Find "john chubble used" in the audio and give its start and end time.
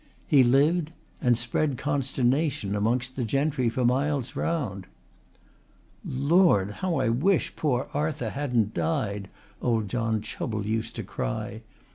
9.89-10.95